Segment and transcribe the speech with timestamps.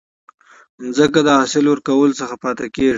[0.95, 2.89] ځمکه د حاصل ورکولو څخه پاتي کیږي.